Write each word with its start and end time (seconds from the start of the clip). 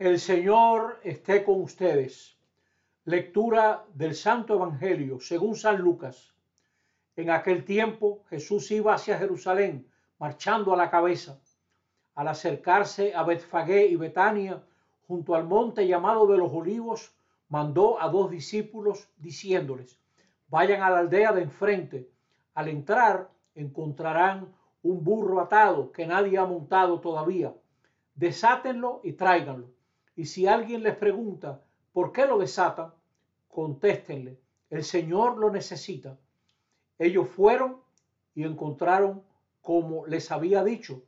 El 0.00 0.18
Señor 0.18 0.98
esté 1.04 1.44
con 1.44 1.62
ustedes. 1.62 2.36
Lectura 3.04 3.84
del 3.94 4.16
Santo 4.16 4.54
Evangelio 4.54 5.20
según 5.20 5.54
San 5.54 5.78
Lucas. 5.78 6.34
En 7.14 7.30
aquel 7.30 7.64
tiempo 7.64 8.24
Jesús 8.28 8.72
iba 8.72 8.94
hacia 8.94 9.16
Jerusalén, 9.16 9.86
marchando 10.18 10.74
a 10.74 10.76
la 10.76 10.90
cabeza. 10.90 11.38
Al 12.16 12.26
acercarse 12.26 13.14
a 13.14 13.22
Betfagé 13.22 13.86
y 13.86 13.94
Betania, 13.94 14.64
junto 15.06 15.36
al 15.36 15.44
monte 15.44 15.86
llamado 15.86 16.26
de 16.26 16.38
los 16.38 16.52
olivos, 16.52 17.14
mandó 17.48 18.02
a 18.02 18.08
dos 18.08 18.32
discípulos 18.32 19.08
diciéndoles, 19.16 20.00
vayan 20.48 20.82
a 20.82 20.90
la 20.90 20.98
aldea 20.98 21.30
de 21.32 21.42
enfrente. 21.42 22.10
Al 22.54 22.66
entrar 22.66 23.30
encontrarán 23.54 24.52
un 24.82 25.04
burro 25.04 25.40
atado 25.40 25.92
que 25.92 26.04
nadie 26.04 26.36
ha 26.36 26.46
montado 26.46 26.98
todavía. 26.98 27.54
Desátenlo 28.16 29.00
y 29.04 29.12
tráiganlo. 29.12 29.68
Y 30.16 30.26
si 30.26 30.46
alguien 30.46 30.82
les 30.82 30.96
pregunta 30.96 31.62
por 31.92 32.12
qué 32.12 32.26
lo 32.26 32.38
desatan, 32.38 32.92
contéstenle, 33.48 34.38
el 34.70 34.84
Señor 34.84 35.38
lo 35.38 35.50
necesita. 35.50 36.16
Ellos 36.98 37.28
fueron 37.28 37.80
y 38.34 38.44
encontraron 38.44 39.22
como 39.60 40.06
les 40.06 40.30
había 40.30 40.62
dicho. 40.64 41.02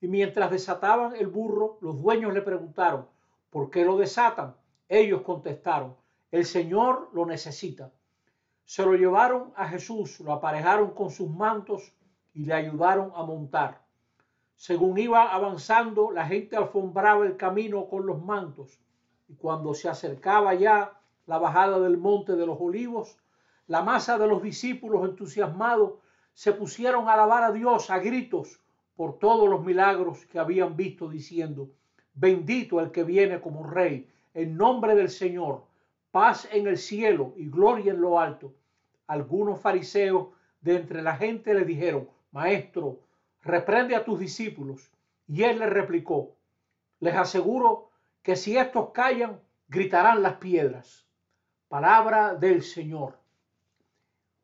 Y 0.00 0.08
mientras 0.08 0.50
desataban 0.50 1.14
el 1.14 1.26
burro, 1.26 1.78
los 1.80 2.00
dueños 2.00 2.32
le 2.32 2.42
preguntaron, 2.42 3.06
¿por 3.50 3.70
qué 3.70 3.84
lo 3.84 3.96
desatan? 3.96 4.56
Ellos 4.88 5.22
contestaron, 5.22 5.94
el 6.30 6.44
Señor 6.44 7.10
lo 7.12 7.26
necesita. 7.26 7.92
Se 8.64 8.84
lo 8.84 8.94
llevaron 8.94 9.52
a 9.56 9.68
Jesús, 9.68 10.20
lo 10.20 10.32
aparejaron 10.32 10.92
con 10.92 11.10
sus 11.10 11.28
mantos 11.28 11.92
y 12.34 12.44
le 12.44 12.54
ayudaron 12.54 13.12
a 13.14 13.22
montar. 13.24 13.82
Según 14.60 14.98
iba 14.98 15.34
avanzando, 15.34 16.12
la 16.12 16.26
gente 16.26 16.54
alfombraba 16.54 17.24
el 17.24 17.38
camino 17.38 17.88
con 17.88 18.04
los 18.04 18.22
mantos, 18.22 18.78
y 19.26 19.34
cuando 19.36 19.72
se 19.72 19.88
acercaba 19.88 20.52
ya 20.52 21.00
la 21.24 21.38
bajada 21.38 21.80
del 21.80 21.96
monte 21.96 22.36
de 22.36 22.44
los 22.44 22.60
olivos, 22.60 23.16
la 23.68 23.82
masa 23.82 24.18
de 24.18 24.28
los 24.28 24.42
discípulos 24.42 25.08
entusiasmados 25.08 25.94
se 26.34 26.52
pusieron 26.52 27.08
a 27.08 27.14
alabar 27.14 27.42
a 27.42 27.52
Dios 27.52 27.88
a 27.88 28.00
gritos 28.00 28.60
por 28.96 29.18
todos 29.18 29.48
los 29.48 29.64
milagros 29.64 30.26
que 30.26 30.38
habían 30.38 30.76
visto, 30.76 31.08
diciendo, 31.08 31.70
bendito 32.12 32.80
el 32.80 32.90
que 32.90 33.02
viene 33.02 33.40
como 33.40 33.64
rey, 33.64 34.10
en 34.34 34.58
nombre 34.58 34.94
del 34.94 35.08
Señor, 35.08 35.64
paz 36.10 36.46
en 36.52 36.66
el 36.66 36.76
cielo 36.76 37.32
y 37.34 37.48
gloria 37.48 37.94
en 37.94 38.02
lo 38.02 38.20
alto. 38.20 38.52
Algunos 39.06 39.58
fariseos 39.58 40.28
de 40.60 40.76
entre 40.76 41.00
la 41.00 41.16
gente 41.16 41.54
le 41.54 41.64
dijeron, 41.64 42.10
Maestro, 42.30 42.98
reprende 43.42 43.94
a 43.96 44.04
tus 44.04 44.18
discípulos. 44.18 44.90
Y 45.26 45.44
él 45.44 45.58
les 45.60 45.70
replicó, 45.70 46.36
les 46.98 47.14
aseguro 47.14 47.90
que 48.22 48.36
si 48.36 48.56
estos 48.56 48.90
callan, 48.90 49.40
gritarán 49.68 50.22
las 50.22 50.34
piedras. 50.34 51.06
Palabra 51.68 52.34
del 52.34 52.62
Señor. 52.62 53.18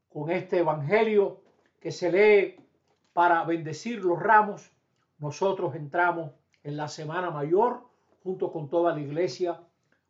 Con 0.08 0.30
este 0.30 0.58
Evangelio 0.58 1.42
que 1.80 1.90
se 1.90 2.10
lee 2.10 2.64
para 3.12 3.44
bendecir 3.44 4.04
los 4.04 4.20
ramos, 4.20 4.70
nosotros 5.18 5.74
entramos 5.74 6.32
en 6.62 6.76
la 6.76 6.88
Semana 6.88 7.30
Mayor 7.30 7.82
junto 8.22 8.52
con 8.52 8.68
toda 8.68 8.94
la 8.94 9.00
iglesia 9.00 9.60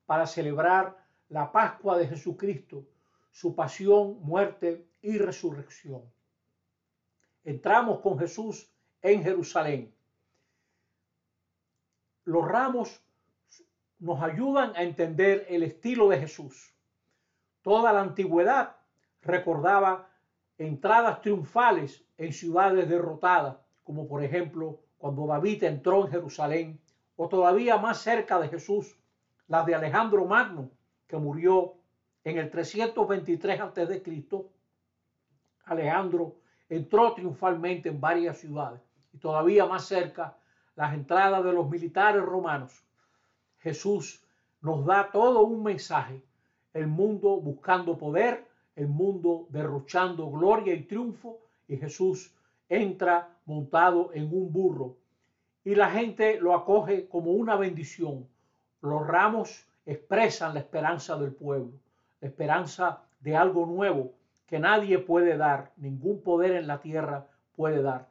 para 0.05 0.27
celebrar 0.27 0.97
la 1.29 1.51
Pascua 1.51 1.99
de 1.99 2.07
Jesucristo, 2.07 2.85
su 3.31 3.55
pasión, 3.55 4.19
muerte 4.23 4.87
y 5.03 5.19
resurrección. 5.19 6.03
Entramos 7.45 8.01
con 8.01 8.19
Jesús 8.19 8.71
en 9.07 9.23
Jerusalén. 9.23 9.95
Los 12.25 12.45
ramos 12.45 13.01
nos 14.01 14.21
ayudan 14.21 14.73
a 14.75 14.83
entender 14.83 15.47
el 15.49 15.63
estilo 15.63 16.09
de 16.09 16.19
Jesús. 16.19 16.75
Toda 17.63 17.93
la 17.93 18.01
antigüedad 18.01 18.77
recordaba 19.23 20.11
entradas 20.59 21.21
triunfales 21.21 22.05
en 22.19 22.33
ciudades 22.33 22.89
derrotadas, 22.89 23.57
como 23.85 24.09
por 24.09 24.25
ejemplo 24.25 24.81
cuando 24.99 25.27
David 25.27 25.63
entró 25.63 26.05
en 26.05 26.11
Jerusalén, 26.11 26.81
o 27.15 27.29
todavía 27.29 27.79
más 27.79 27.99
cerca 27.99 28.41
de 28.41 28.49
Jesús, 28.49 28.99
las 29.47 29.65
de 29.67 29.75
Alejandro 29.77 30.25
Magno, 30.25 30.71
que 31.07 31.17
murió 31.17 31.75
en 32.25 32.39
el 32.39 32.51
323 32.51 33.61
a.C. 33.61 34.25
Alejandro 35.65 36.37
entró 36.69 37.15
triunfalmente 37.15 37.89
en 37.89 38.01
varias 38.01 38.39
ciudades 38.39 38.86
y 39.17 39.19
todavía 39.19 39.65
más 39.65 39.87
cerca 39.87 40.37
las 40.75 40.93
entradas 40.93 41.43
de 41.43 41.53
los 41.53 41.71
militares 41.71 42.23
romanos. 42.23 42.85
Jesús 43.61 44.23
nos 44.61 44.85
da 44.85 45.11
todo 45.11 45.43
un 45.45 45.63
mensaje, 45.63 46.23
el 46.75 46.87
mundo 46.87 47.41
buscando 47.41 47.97
poder, 47.97 48.47
el 48.75 48.89
mundo 48.89 49.47
derrochando 49.49 50.31
gloria 50.31 50.75
y 50.75 50.83
triunfo 50.83 51.39
y 51.67 51.79
Jesús 51.79 52.31
entra 52.69 53.31
montado 53.47 54.11
en 54.13 54.25
un 54.25 54.53
burro 54.53 54.97
y 55.65 55.75
la 55.75 55.91
gente 55.91 56.39
lo 56.39 56.55
acoge 56.55 57.09
como 57.09 57.33
una 57.33 57.57
bendición. 57.57 58.29
Los 58.83 59.07
ramos 59.07 59.67
expresan 59.87 60.53
la 60.53 60.61
esperanza 60.61 61.17
del 61.17 61.33
pueblo, 61.33 61.73
la 62.21 62.29
esperanza 62.29 63.03
de 63.21 63.35
algo 63.35 63.65
nuevo 63.65 64.13
que 64.47 64.59
nadie 64.59 64.99
puede 64.99 65.39
dar, 65.39 65.73
ningún 65.79 66.21
poder 66.21 66.53
en 66.53 66.67
la 66.67 66.81
tierra 66.81 67.27
puede 67.57 67.81
dar. 67.81 68.09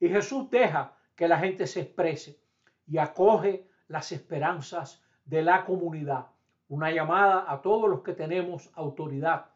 Y 0.00 0.08
Jesús 0.08 0.50
deja 0.50 0.96
que 1.14 1.28
la 1.28 1.38
gente 1.38 1.66
se 1.66 1.80
exprese 1.80 2.38
y 2.86 2.98
acoge 2.98 3.68
las 3.88 4.12
esperanzas 4.12 5.02
de 5.24 5.42
la 5.42 5.64
comunidad. 5.64 6.26
Una 6.68 6.90
llamada 6.90 7.50
a 7.50 7.62
todos 7.62 7.88
los 7.88 8.02
que 8.02 8.12
tenemos 8.12 8.70
autoridad 8.74 9.46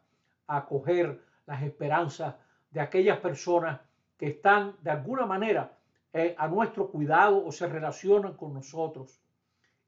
a 0.47 0.57
acoger 0.57 1.23
las 1.45 1.61
esperanzas 1.63 2.35
de 2.71 2.81
aquellas 2.81 3.19
personas 3.19 3.81
que 4.17 4.27
están 4.27 4.75
de 4.81 4.91
alguna 4.91 5.25
manera 5.25 5.77
eh, 6.13 6.35
a 6.37 6.47
nuestro 6.47 6.89
cuidado 6.89 7.45
o 7.45 7.51
se 7.51 7.67
relacionan 7.67 8.33
con 8.33 8.53
nosotros 8.53 9.21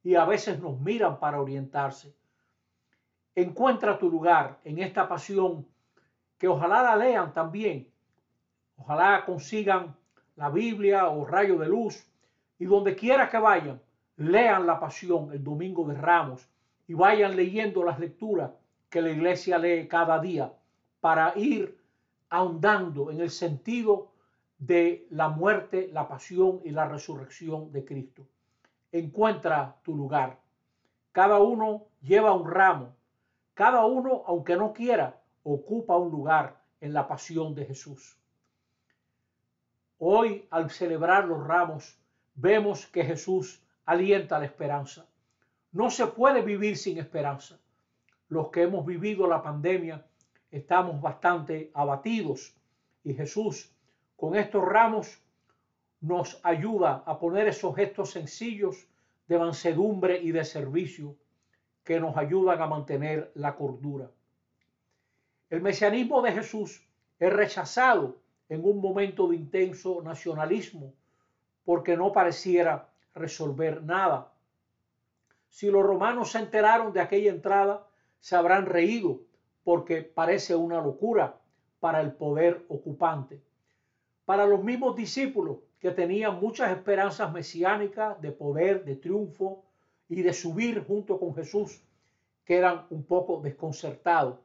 y 0.04 0.16
a 0.16 0.26
veces 0.26 0.60
nos 0.60 0.80
miran 0.80 1.20
para 1.20 1.42
orientarse. 1.42 2.16
Encuentra 3.36 3.98
tu 3.98 4.10
lugar 4.10 4.60
en 4.64 4.80
esta 4.80 5.08
pasión 5.08 5.66
que 6.38 6.48
ojalá 6.48 6.84
la 6.84 6.96
lean 6.96 7.34
también. 7.34 7.90
Ojalá 8.76 9.24
consigan 9.26 9.96
la 10.36 10.50
Biblia 10.50 11.08
o 11.10 11.26
rayo 11.26 11.58
de 11.58 11.68
luz 11.68 12.06
y 12.60 12.66
donde 12.66 12.96
quiera 12.96 13.30
que 13.30 13.38
vayan, 13.38 13.82
lean 14.18 14.66
la 14.66 14.80
pasión 14.80 15.32
el 15.34 15.44
domingo 15.44 15.86
de 15.86 15.96
Ramos 15.96 16.48
y 16.88 16.94
vayan 16.94 17.36
leyendo 17.36 17.84
las 17.84 18.00
lecturas 18.00 18.52
que 18.90 19.02
la 19.02 19.10
iglesia 19.10 19.58
lee 19.58 19.88
cada 19.88 20.20
día 20.20 20.54
para 21.00 21.34
ir 21.36 21.78
ahondando 22.30 23.12
en 23.12 23.22
el 23.22 23.30
sentido 23.30 24.12
de 24.58 25.08
la 25.10 25.30
muerte, 25.30 25.90
la 25.92 26.08
pasión 26.08 26.62
y 26.64 26.72
la 26.72 26.88
resurrección 26.88 27.72
de 27.72 27.84
Cristo. 27.84 28.26
Encuentra 28.92 29.76
tu 29.84 29.96
lugar. 29.96 30.40
Cada 31.12 31.40
uno 31.40 31.86
lleva 32.02 32.34
un 32.34 32.50
ramo. 32.50 32.96
Cada 33.54 33.86
uno, 33.86 34.24
aunque 34.26 34.56
no 34.56 34.74
quiera, 34.74 35.20
ocupa 35.44 35.98
un 35.98 36.12
lugar 36.12 36.62
en 36.82 36.94
la 36.94 37.08
pasión 37.08 37.54
de 37.54 37.66
Jesús. 37.66 38.18
Hoy, 40.06 40.46
al 40.50 40.70
celebrar 40.70 41.24
los 41.24 41.48
ramos, 41.48 41.98
vemos 42.36 42.86
que 42.88 43.06
Jesús 43.06 43.64
alienta 43.86 44.38
la 44.38 44.44
esperanza. 44.44 45.06
No 45.72 45.90
se 45.90 46.08
puede 46.08 46.42
vivir 46.42 46.76
sin 46.76 46.98
esperanza. 46.98 47.58
Los 48.28 48.50
que 48.50 48.64
hemos 48.64 48.86
vivido 48.86 49.28
la 49.28 49.42
pandemia 49.42 50.06
estamos 50.52 51.02
bastante 51.02 51.72
abatidos 51.74 52.54
y 53.06 53.14
Jesús 53.14 53.72
con 54.18 54.36
estos 54.36 54.66
ramos 54.66 55.22
nos 56.02 56.38
ayuda 56.44 57.04
a 57.06 57.18
poner 57.18 57.48
esos 57.48 57.74
gestos 57.74 58.12
sencillos 58.12 58.86
de 59.30 59.40
mansedumbre 59.40 60.22
y 60.22 60.34
de 60.34 60.44
servicio 60.44 61.16
que 61.86 62.02
nos 62.02 62.18
ayudan 62.18 62.62
a 62.62 62.68
mantener 62.68 63.32
la 63.36 63.56
cordura. 63.56 64.12
El 65.50 65.62
mesianismo 65.62 66.22
de 66.22 66.34
Jesús 66.34 66.86
es 67.20 67.32
rechazado 67.32 68.22
en 68.50 68.66
un 68.66 68.80
momento 68.80 69.28
de 69.28 69.36
intenso 69.36 70.02
nacionalismo 70.02 70.94
porque 71.66 71.96
no 71.96 72.12
pareciera 72.12 72.90
resolver 73.14 73.84
nada. 73.84 74.32
Si 75.50 75.70
los 75.70 75.84
romanos 75.84 76.32
se 76.32 76.40
enteraron 76.40 76.94
de 76.94 77.02
aquella 77.02 77.32
entrada, 77.32 77.88
se 78.20 78.36
habrán 78.36 78.66
reído 78.66 79.22
porque 79.64 80.02
parece 80.02 80.56
una 80.56 80.82
locura 80.82 81.40
para 81.80 82.02
el 82.02 82.14
poder 82.14 82.66
ocupante. 82.70 83.42
Para 84.26 84.46
los 84.46 84.64
mismos 84.64 84.96
discípulos 84.96 85.58
que 85.80 85.92
tenían 85.92 86.40
muchas 86.40 86.72
esperanzas 86.72 87.32
mesiánicas 87.32 88.20
de 88.22 88.32
poder, 88.32 88.86
de 88.86 88.96
triunfo 88.96 89.64
y 90.10 90.22
de 90.22 90.34
subir 90.34 90.86
junto 90.86 91.20
con 91.20 91.36
Jesús, 91.36 91.82
que 92.46 92.58
eran 92.58 92.86
un 92.90 93.04
poco 93.04 93.42
desconcertados 93.42 94.40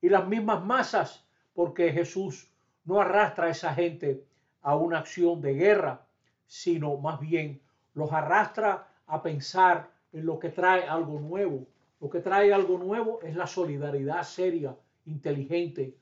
y 0.00 0.08
las 0.08 0.26
mismas 0.26 0.64
masas, 0.64 1.24
porque 1.54 1.92
Jesús 1.92 2.50
no 2.84 3.00
arrastra 3.00 3.46
a 3.46 3.50
esa 3.50 3.74
gente 3.74 4.24
a 4.62 4.76
una 4.76 4.98
acción 4.98 5.40
de 5.40 5.54
guerra, 5.54 6.06
sino 6.46 6.96
más 6.96 7.20
bien 7.20 7.60
los 7.94 8.12
arrastra 8.12 8.88
a 9.06 9.22
pensar 9.22 9.90
en 10.12 10.26
lo 10.26 10.38
que 10.38 10.50
trae 10.50 10.84
algo 10.88 11.20
nuevo. 11.20 11.66
Lo 12.00 12.10
que 12.10 12.20
trae 12.20 12.52
algo 12.52 12.78
nuevo 12.78 13.20
es 13.22 13.34
la 13.34 13.46
solidaridad 13.46 14.22
seria, 14.22 14.76
inteligente. 15.06 15.96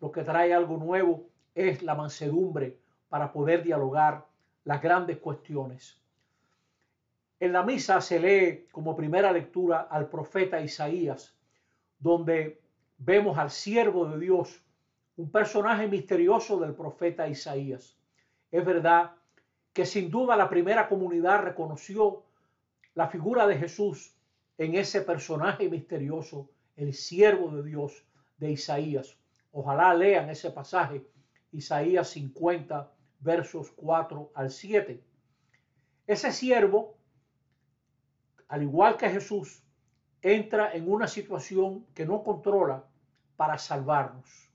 Lo 0.00 0.10
que 0.10 0.22
trae 0.22 0.52
algo 0.52 0.76
nuevo 0.76 1.26
es 1.54 1.82
la 1.82 1.94
mansedumbre 1.94 2.78
para 3.08 3.32
poder 3.32 3.62
dialogar 3.62 4.26
las 4.64 4.80
grandes 4.80 5.18
cuestiones. 5.18 6.00
En 7.40 7.52
la 7.52 7.62
misa 7.64 8.00
se 8.00 8.20
lee 8.20 8.66
como 8.70 8.96
primera 8.96 9.32
lectura 9.32 9.88
al 9.90 10.08
profeta 10.08 10.60
Isaías, 10.60 11.34
donde 11.98 12.60
vemos 12.98 13.36
al 13.36 13.50
siervo 13.50 14.06
de 14.06 14.18
Dios, 14.18 14.61
un 15.22 15.30
personaje 15.30 15.86
misterioso 15.86 16.58
del 16.58 16.74
profeta 16.74 17.28
Isaías. 17.28 17.96
Es 18.50 18.64
verdad 18.64 19.12
que 19.72 19.86
sin 19.86 20.10
duda 20.10 20.34
la 20.34 20.48
primera 20.48 20.88
comunidad 20.88 21.42
reconoció 21.42 22.24
la 22.96 23.06
figura 23.06 23.46
de 23.46 23.56
Jesús 23.56 24.16
en 24.58 24.74
ese 24.74 25.00
personaje 25.02 25.68
misterioso, 25.68 26.50
el 26.74 26.92
siervo 26.92 27.54
de 27.54 27.62
Dios 27.62 28.04
de 28.38 28.50
Isaías. 28.50 29.16
Ojalá 29.52 29.94
lean 29.94 30.28
ese 30.28 30.50
pasaje, 30.50 31.06
Isaías 31.52 32.08
50, 32.08 32.90
versos 33.20 33.70
4 33.76 34.32
al 34.34 34.50
7. 34.50 35.00
Ese 36.08 36.32
siervo, 36.32 36.96
al 38.48 38.64
igual 38.64 38.96
que 38.96 39.08
Jesús, 39.08 39.62
entra 40.20 40.72
en 40.72 40.90
una 40.90 41.06
situación 41.06 41.86
que 41.94 42.06
no 42.06 42.24
controla 42.24 42.84
para 43.36 43.56
salvarnos. 43.56 44.51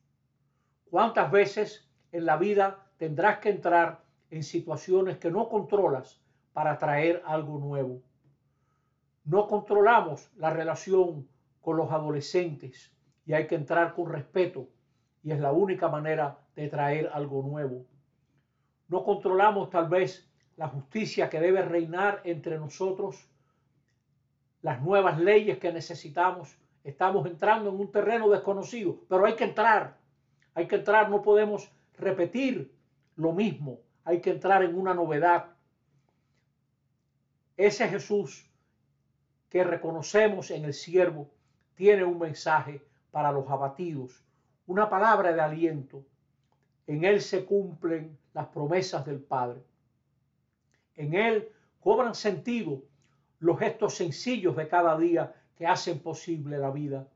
¿Cuántas 0.89 1.30
veces 1.31 1.86
en 2.13 2.25
la 2.25 2.38
vida 2.38 2.86
tendrás 2.98 3.39
que 3.39 3.50
entrar 3.50 4.04
en 4.30 4.44
situaciones 4.44 5.18
que 5.18 5.30
no 5.30 5.50
controlas 5.50 6.22
para 6.54 6.78
traer 6.78 7.22
algo 7.25 7.60
nuevo? 7.60 8.01
No 9.25 9.48
controlamos 9.48 10.31
la 10.38 10.50
relación 10.50 11.28
con 11.60 11.75
los 11.75 11.92
adolescentes 11.92 12.94
y 13.25 13.34
hay 13.34 13.48
que 13.48 13.56
entrar 13.56 13.94
con 13.94 14.10
respeto 14.10 14.69
y 15.24 15.31
es 15.31 15.39
la 15.42 15.51
única 15.51 15.89
manera 15.89 16.39
de 16.56 16.69
traer 16.69 17.10
algo 17.13 17.42
nuevo. 17.42 17.86
No 18.88 19.04
controlamos 19.04 19.69
tal 19.69 19.90
vez 19.90 20.31
la 20.56 20.69
justicia 20.69 21.30
que 21.30 21.42
debe 21.42 21.63
reinar 21.63 22.22
entre 22.24 22.57
nosotros, 22.57 23.30
las 24.62 24.81
nuevas 24.81 25.19
leyes 25.19 25.57
que 25.57 25.74
necesitamos. 25.74 26.57
Estamos 26.86 27.28
entrando 27.28 27.69
en 27.69 27.78
un 27.78 27.92
terreno 27.92 28.30
desconocido, 28.30 29.01
pero 29.10 29.25
hay 29.25 29.36
que 29.36 29.44
entrar. 29.44 29.98
Hay 30.57 30.68
que 30.68 30.77
entrar, 30.77 31.12
no 31.12 31.21
podemos 31.21 31.71
repetir 32.00 32.74
lo 33.15 33.31
mismo. 33.31 33.80
Hay 34.04 34.21
que 34.21 34.31
entrar 34.31 34.63
en 34.63 34.75
una 34.75 34.95
novedad. 34.95 35.51
Ese 37.56 37.88
Jesús 37.88 38.50
que 39.50 39.63
reconocemos 39.63 40.50
en 40.50 40.65
el 40.65 40.74
siervo 40.74 41.30
tiene 41.75 42.04
un 42.04 42.18
mensaje 42.18 42.83
para 43.12 43.31
los 43.31 43.48
abatidos, 43.51 44.24
una 44.65 44.89
palabra 44.89 45.31
de 45.31 45.42
aliento. 45.42 46.04
En 46.88 47.04
Él 47.04 47.21
se 47.21 47.45
cumplen 47.45 48.18
las 48.33 48.48
promesas 48.48 49.06
del 49.06 49.19
Padre. 49.19 49.62
En 50.95 51.13
Él 51.13 51.51
cobran 51.80 52.15
sentido 52.15 52.81
los 53.38 53.59
gestos 53.59 53.94
sencillos 53.94 54.56
de 54.56 54.68
cada 54.68 54.98
día 54.98 55.36
que 55.56 55.68
hacen 55.68 56.00
posible 56.00 56.57
la 56.57 56.71
vida. 56.71 57.07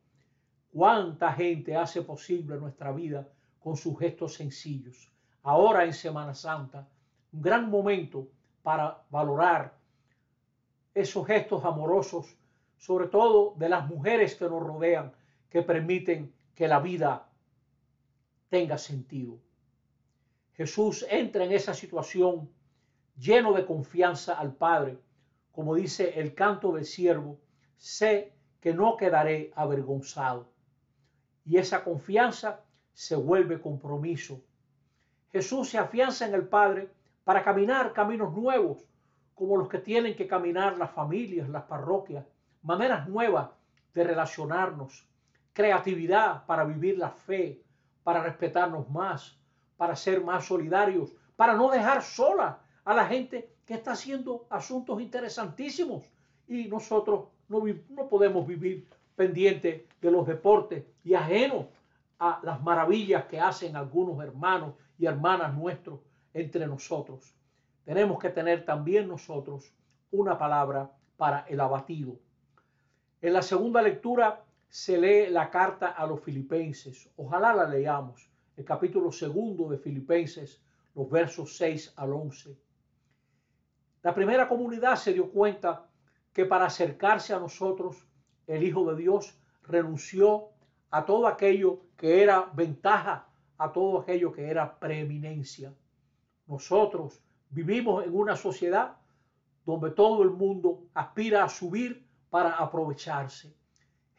¿Cuánta 0.73 1.33
gente 1.33 1.75
hace 1.75 2.01
posible 2.01 2.55
nuestra 2.57 2.93
vida 2.93 3.27
con 3.59 3.75
sus 3.75 3.99
gestos 3.99 4.35
sencillos? 4.35 5.11
Ahora 5.43 5.83
en 5.83 5.93
Semana 5.93 6.33
Santa, 6.33 6.87
un 7.33 7.41
gran 7.41 7.69
momento 7.69 8.29
para 8.63 9.03
valorar 9.09 9.73
esos 10.93 11.27
gestos 11.27 11.65
amorosos, 11.65 12.37
sobre 12.77 13.07
todo 13.07 13.53
de 13.57 13.67
las 13.67 13.85
mujeres 13.87 14.35
que 14.35 14.45
nos 14.45 14.63
rodean, 14.63 15.11
que 15.49 15.61
permiten 15.61 16.33
que 16.55 16.69
la 16.69 16.79
vida 16.79 17.27
tenga 18.49 18.77
sentido. 18.77 19.39
Jesús 20.53 21.05
entra 21.09 21.43
en 21.43 21.51
esa 21.51 21.73
situación 21.73 22.49
lleno 23.17 23.51
de 23.51 23.65
confianza 23.65 24.39
al 24.39 24.53
Padre, 24.53 24.97
como 25.51 25.75
dice 25.75 26.17
el 26.17 26.33
canto 26.33 26.71
del 26.71 26.85
siervo, 26.85 27.39
sé 27.77 28.33
que 28.61 28.73
no 28.73 28.95
quedaré 28.95 29.51
avergonzado. 29.55 30.50
Y 31.45 31.57
esa 31.57 31.83
confianza 31.83 32.61
se 32.93 33.15
vuelve 33.15 33.61
compromiso. 33.61 34.41
Jesús 35.31 35.69
se 35.69 35.77
afianza 35.77 36.25
en 36.25 36.33
el 36.33 36.47
Padre 36.47 36.89
para 37.23 37.43
caminar 37.43 37.93
caminos 37.93 38.33
nuevos, 38.33 38.85
como 39.33 39.57
los 39.57 39.69
que 39.69 39.79
tienen 39.79 40.15
que 40.15 40.27
caminar 40.27 40.77
las 40.77 40.91
familias, 40.91 41.49
las 41.49 41.63
parroquias, 41.63 42.25
maneras 42.61 43.07
nuevas 43.07 43.49
de 43.93 44.03
relacionarnos, 44.03 45.07
creatividad 45.53 46.45
para 46.45 46.63
vivir 46.63 46.97
la 46.97 47.09
fe, 47.09 47.61
para 48.03 48.21
respetarnos 48.21 48.89
más, 48.89 49.37
para 49.77 49.95
ser 49.95 50.23
más 50.23 50.45
solidarios, 50.45 51.13
para 51.35 51.53
no 51.53 51.69
dejar 51.69 52.03
sola 52.03 52.59
a 52.83 52.93
la 52.93 53.05
gente 53.05 53.49
que 53.65 53.73
está 53.73 53.93
haciendo 53.93 54.45
asuntos 54.49 55.01
interesantísimos 55.01 56.03
y 56.47 56.65
nosotros 56.65 57.29
no, 57.47 58.07
podemos 58.09 58.45
vivir 58.45 58.87
pendientes 59.15 59.83
de 60.01 60.11
los 60.11 60.27
deportes 60.27 60.83
y 61.03 61.13
ajenos 61.13 61.65
a 62.19 62.39
las 62.43 62.61
maravillas 62.61 63.25
que 63.25 63.39
hacen 63.39 63.75
algunos 63.75 64.23
hermanos 64.23 64.75
y 64.97 65.05
hermanas 65.05 65.53
nuestros 65.53 65.99
entre 66.33 66.67
nosotros. 66.67 67.35
Tenemos 67.83 68.19
que 68.19 68.29
tener 68.29 68.63
también 68.63 69.07
nosotros 69.07 69.73
una 70.11 70.37
palabra 70.37 70.91
para 71.17 71.45
el 71.47 71.59
abatido. 71.59 72.19
En 73.21 73.33
la 73.33 73.41
segunda 73.41 73.81
lectura 73.81 74.43
se 74.69 74.97
lee 74.97 75.29
la 75.29 75.49
carta 75.49 75.87
a 75.87 76.05
los 76.05 76.21
filipenses. 76.21 77.09
Ojalá 77.17 77.53
la 77.53 77.67
leamos. 77.67 78.29
El 78.55 78.65
capítulo 78.65 79.11
segundo 79.11 79.69
de 79.69 79.77
Filipenses, 79.77 80.61
los 80.95 81.09
versos 81.09 81.57
6 81.57 81.93
al 81.95 82.13
11. 82.13 82.55
La 84.03 84.13
primera 84.13 84.47
comunidad 84.47 84.95
se 84.95 85.13
dio 85.13 85.29
cuenta 85.29 85.85
que 86.33 86.45
para 86.45 86.65
acercarse 86.65 87.33
a 87.33 87.39
nosotros, 87.39 88.05
el 88.51 88.63
Hijo 88.63 88.85
de 88.85 89.01
Dios 89.01 89.37
renunció 89.63 90.49
a 90.89 91.05
todo 91.05 91.27
aquello 91.27 91.79
que 91.97 92.21
era 92.21 92.49
ventaja, 92.53 93.27
a 93.57 93.71
todo 93.71 93.99
aquello 93.99 94.31
que 94.31 94.49
era 94.49 94.79
preeminencia. 94.79 95.73
Nosotros 96.47 97.21
vivimos 97.49 98.03
en 98.05 98.15
una 98.15 98.35
sociedad 98.35 98.97
donde 99.65 99.91
todo 99.91 100.23
el 100.23 100.31
mundo 100.31 100.83
aspira 100.93 101.43
a 101.43 101.49
subir 101.49 102.05
para 102.29 102.51
aprovecharse. 102.53 103.53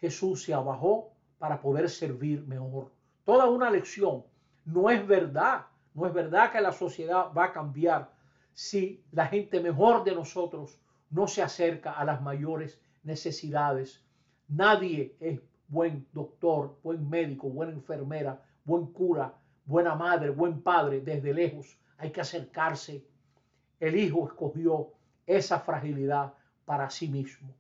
Jesús 0.01 0.45
se 0.45 0.55
abajó 0.55 1.13
para 1.39 1.61
poder 1.61 1.91
servir 1.91 2.47
mejor. 2.47 2.93
Toda 3.25 3.47
una 3.49 3.71
lección. 3.71 4.25
No 4.65 4.91
es 4.91 5.07
verdad, 5.07 5.67
no 5.95 6.07
es 6.07 6.15
verdad 6.15 6.53
que 6.53 6.61
la 6.61 6.73
sociedad 6.73 7.33
va 7.37 7.47
a 7.47 7.53
cambiar 7.53 8.13
si 8.55 9.03
la 9.11 9.27
gente 9.27 9.61
mejor 9.61 10.05
de 10.05 10.15
nosotros 10.15 10.79
no 11.11 11.27
se 11.27 11.43
acerca 11.43 11.93
a 11.93 12.05
las 12.05 12.23
mayores 12.23 12.81
necesidades. 13.03 14.05
Nadie 14.55 15.17
es 15.19 15.41
buen 15.67 16.07
doctor, 16.13 16.77
buen 16.83 17.09
médico, 17.09 17.49
buena 17.49 17.73
enfermera, 17.73 18.39
buen 18.65 18.87
cura, 18.93 19.35
buena 19.65 19.95
madre, 19.95 20.29
buen 20.29 20.61
padre 20.61 21.01
desde 21.01 21.33
lejos. 21.33 21.79
Hay 21.97 22.11
que 22.11 22.21
acercarse. 22.21 23.03
El 23.81 23.97
Hijo 23.97 24.27
escogió 24.27 24.93
esa 25.27 25.59
fragilidad 25.59 26.35
para 26.67 26.91
sí 26.91 27.09
mismo. 27.09 27.55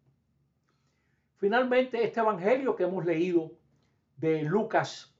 Finalmente, 1.38 2.04
este 2.04 2.20
Evangelio 2.20 2.76
que 2.76 2.84
hemos 2.84 3.06
leído 3.06 3.52
de 4.18 4.42
Lucas, 4.42 5.14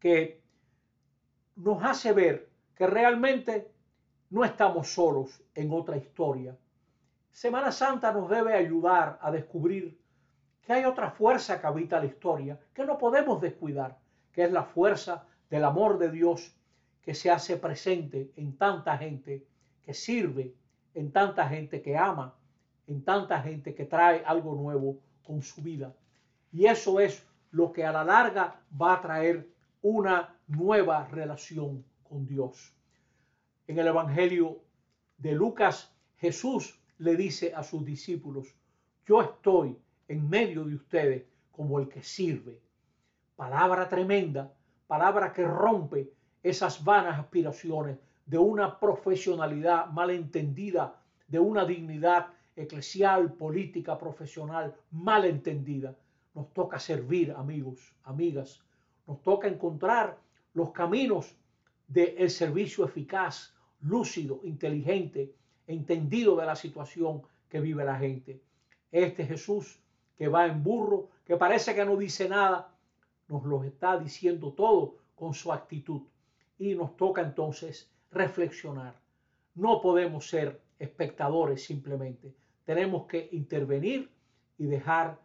que 0.00 0.40
nos 1.56 1.84
hace 1.84 2.14
ver 2.14 2.48
que 2.74 2.86
realmente 2.86 3.70
no 4.30 4.42
estamos 4.42 4.88
solos 4.88 5.42
en 5.54 5.70
otra 5.70 5.98
historia. 5.98 6.56
Semana 7.30 7.70
Santa 7.70 8.10
nos 8.10 8.30
debe 8.30 8.54
ayudar 8.54 9.18
a 9.20 9.30
descubrir 9.30 10.01
que 10.62 10.72
hay 10.72 10.84
otra 10.84 11.10
fuerza 11.10 11.60
que 11.60 11.66
habita 11.66 11.98
la 11.98 12.06
historia, 12.06 12.58
que 12.72 12.84
no 12.84 12.98
podemos 12.98 13.40
descuidar, 13.40 13.98
que 14.32 14.44
es 14.44 14.52
la 14.52 14.64
fuerza 14.64 15.26
del 15.50 15.64
amor 15.64 15.98
de 15.98 16.10
Dios 16.10 16.54
que 17.02 17.14
se 17.14 17.30
hace 17.30 17.56
presente 17.56 18.32
en 18.36 18.56
tanta 18.56 18.96
gente 18.96 19.44
que 19.82 19.92
sirve, 19.92 20.54
en 20.94 21.10
tanta 21.10 21.48
gente 21.48 21.82
que 21.82 21.96
ama, 21.96 22.34
en 22.86 23.04
tanta 23.04 23.40
gente 23.42 23.74
que 23.74 23.84
trae 23.84 24.22
algo 24.24 24.54
nuevo 24.54 24.98
con 25.24 25.42
su 25.42 25.62
vida. 25.62 25.94
Y 26.52 26.66
eso 26.66 27.00
es 27.00 27.26
lo 27.50 27.72
que 27.72 27.84
a 27.84 27.92
la 27.92 28.04
larga 28.04 28.60
va 28.80 28.94
a 28.94 29.00
traer 29.00 29.48
una 29.82 30.36
nueva 30.46 31.06
relación 31.08 31.84
con 32.04 32.26
Dios. 32.26 32.72
En 33.66 33.78
el 33.78 33.88
Evangelio 33.88 34.60
de 35.18 35.32
Lucas, 35.32 35.92
Jesús 36.16 36.80
le 36.98 37.16
dice 37.16 37.52
a 37.54 37.62
sus 37.62 37.84
discípulos, 37.84 38.54
yo 39.06 39.22
estoy 39.22 39.76
en 40.12 40.28
medio 40.28 40.64
de 40.64 40.74
ustedes 40.74 41.24
como 41.50 41.78
el 41.78 41.88
que 41.88 42.02
sirve. 42.02 42.60
Palabra 43.34 43.88
tremenda, 43.88 44.52
palabra 44.86 45.32
que 45.32 45.42
rompe 45.42 46.12
esas 46.42 46.84
vanas 46.84 47.18
aspiraciones 47.18 47.96
de 48.26 48.36
una 48.36 48.78
profesionalidad 48.78 49.86
malentendida, 49.86 51.00
de 51.28 51.38
una 51.38 51.64
dignidad 51.64 52.26
eclesial, 52.54 53.32
política, 53.32 53.96
profesional, 53.96 54.74
mal 54.90 55.24
entendida. 55.24 55.96
Nos 56.34 56.52
toca 56.52 56.78
servir, 56.78 57.32
amigos, 57.32 57.94
amigas. 58.04 58.60
Nos 59.06 59.22
toca 59.22 59.48
encontrar 59.48 60.18
los 60.52 60.72
caminos 60.72 61.34
del 61.88 62.28
servicio 62.28 62.84
eficaz, 62.84 63.54
lúcido, 63.80 64.40
inteligente, 64.44 65.34
entendido 65.66 66.36
de 66.36 66.44
la 66.44 66.54
situación 66.54 67.22
que 67.48 67.60
vive 67.60 67.82
la 67.82 67.96
gente. 67.96 68.42
Este 68.90 69.24
Jesús 69.24 69.78
que 70.16 70.28
va 70.28 70.46
en 70.46 70.62
burro, 70.62 71.08
que 71.24 71.36
parece 71.36 71.74
que 71.74 71.84
no 71.84 71.96
dice 71.96 72.28
nada, 72.28 72.72
nos 73.28 73.44
lo 73.44 73.64
está 73.64 73.98
diciendo 73.98 74.52
todo 74.52 74.96
con 75.14 75.34
su 75.34 75.52
actitud. 75.52 76.02
Y 76.58 76.74
nos 76.74 76.96
toca 76.96 77.22
entonces 77.22 77.90
reflexionar. 78.10 78.94
No 79.54 79.80
podemos 79.80 80.28
ser 80.28 80.60
espectadores 80.78 81.64
simplemente. 81.64 82.34
Tenemos 82.64 83.06
que 83.06 83.28
intervenir 83.32 84.10
y 84.58 84.66
dejar 84.66 85.18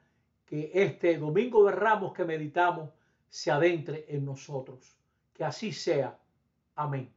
que 0.45 0.71
este 0.73 1.17
domingo 1.17 1.65
de 1.65 1.73
ramos 1.73 2.13
que 2.13 2.25
meditamos 2.25 2.89
se 3.29 3.51
adentre 3.51 4.05
en 4.07 4.25
nosotros. 4.25 4.95
Que 5.33 5.43
así 5.43 5.71
sea. 5.71 6.17
Amén. 6.75 7.16